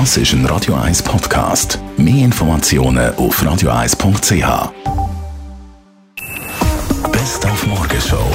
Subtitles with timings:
[0.00, 1.78] Das ist ein Radio 1 Podcast.
[1.96, 4.72] Mehr Informationen auf radio1.ch.
[7.12, 8.28] Best auf Morgenshow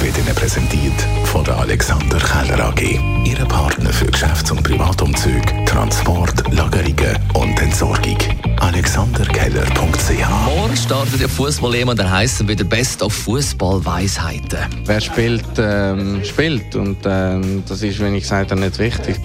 [0.00, 0.92] wird Ihnen präsentiert
[1.24, 3.00] von der Alexander Keller AG.
[3.24, 8.18] Ihre Partner für Geschäfts- und Privatumzug, Transport, Lagerungen und Entsorgung.
[8.60, 14.58] AlexanderKeller.ch Morgen startet der Fußball und der heißt wieder Best of Fußball-Weisheiten.
[14.84, 16.76] Wer spielt, ähm, spielt.
[16.76, 19.16] Und ähm, das ist, wenn ich gesagt habe, nicht wichtig.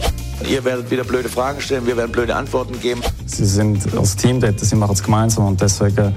[0.50, 3.02] Ihr werdet wieder blöde Fragen stellen, wir werden blöde Antworten geben.
[3.26, 6.14] Sie sind als Team dort, sie machen es gemeinsam und deswegen,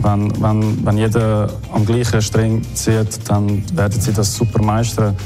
[0.00, 5.16] wenn, wenn, wenn jeder am gleichen Strang zieht, dann werden sie das super meistern.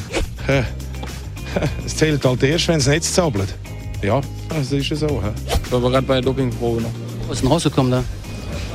[1.84, 3.54] Es zählt halt erst, wenn es nicht zappelt.
[4.02, 5.22] Ja, das ist ja so.
[5.64, 6.90] Ich war gerade bei der Dopingprobe noch.
[7.28, 8.04] Was ist denn rausgekommen da?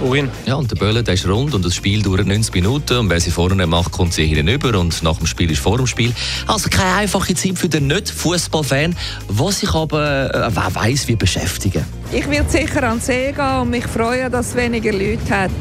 [0.01, 0.31] Wohin?
[0.47, 2.97] Ja, und der Böllen der ist rund und das Spiel dauert 90 Minuten.
[2.97, 4.79] Und wer sie vorne macht, kommt sie hinüber.
[4.79, 6.11] Und nach dem Spiel ist vor dem Spiel.
[6.47, 8.95] Also keine einfache Zeit für den Nicht-Fußballfan,
[9.29, 11.85] der sich aber, äh, wer weiss, wie beschäftigen.
[12.11, 15.51] Ich werde sicher an den See gehen und mich freuen, dass es weniger Leute hat.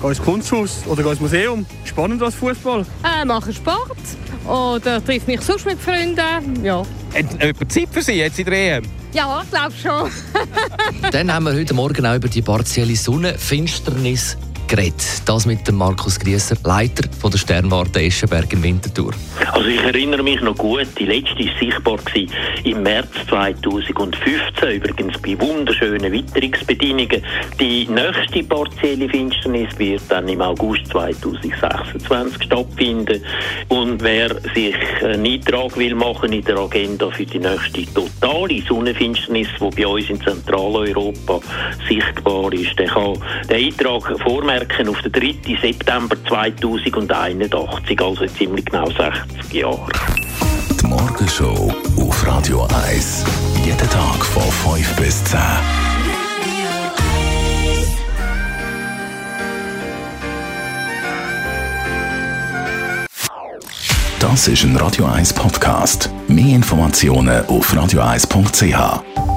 [0.00, 1.66] Geh ins Kunsthaus oder geh ins Museum.
[1.84, 2.86] Spannend als Fußball.
[3.04, 3.98] Äh, mache Sport
[4.46, 6.64] oder treffe mich sonst mit Freunden.
[6.64, 6.82] Ja,
[7.14, 8.84] Hat jemand Zeit für Sie jetzt in der EM?
[9.12, 10.10] ja ich glaube schon.
[11.10, 14.36] Dann haben wir heute Morgen auch über die partielle Sonnenfinsternis
[14.74, 15.22] geredet.
[15.26, 19.12] Das mit dem Markus Grieser, Leiter von der Sternwarte Eschenberg in Winterthur.
[19.52, 21.98] Also ich erinnere mich noch gut, die letzte war sichtbar
[22.64, 27.22] im März 2015, übrigens bei wunderschönen Witterungsbedingungen.
[27.60, 33.22] Die nächste partielle Finsternis wird dann im August 2026 stattfinden.
[33.68, 39.48] Und wer sich einen Eintrag will machen in der Agenda für die nächste totale Sonnenfinsternis,
[39.60, 41.40] die bei uns in Zentraleuropa
[41.86, 43.18] sichtbar ist, der kann
[43.50, 45.34] den Eintrag vormerken auf den 3.
[45.60, 49.88] September 2081, also ziemlich genau 60 Jahre.
[50.80, 53.24] Die Morgenshow auf Radio 1.
[53.64, 54.42] Jeden Tag von
[54.76, 55.38] 5 bis 10.
[64.20, 66.08] Das ist ein Radio 1 Podcast.
[66.28, 69.31] Mehr Informationen auf radio1.ch.